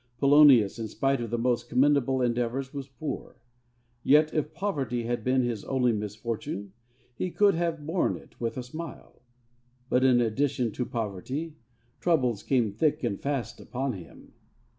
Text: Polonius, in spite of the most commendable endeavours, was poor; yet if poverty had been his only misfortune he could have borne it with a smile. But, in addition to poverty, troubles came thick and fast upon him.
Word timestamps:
Polonius, 0.17 0.79
in 0.79 0.87
spite 0.87 1.21
of 1.21 1.29
the 1.29 1.37
most 1.37 1.69
commendable 1.69 2.23
endeavours, 2.23 2.73
was 2.73 2.87
poor; 2.87 3.37
yet 4.01 4.33
if 4.33 4.51
poverty 4.51 5.03
had 5.03 5.23
been 5.23 5.43
his 5.43 5.63
only 5.65 5.91
misfortune 5.91 6.73
he 7.13 7.29
could 7.29 7.53
have 7.53 7.85
borne 7.85 8.17
it 8.17 8.33
with 8.41 8.57
a 8.57 8.63
smile. 8.63 9.21
But, 9.89 10.03
in 10.03 10.19
addition 10.19 10.71
to 10.71 10.85
poverty, 10.87 11.53
troubles 11.99 12.41
came 12.41 12.71
thick 12.71 13.03
and 13.03 13.21
fast 13.21 13.59
upon 13.59 13.93
him. 13.93 14.33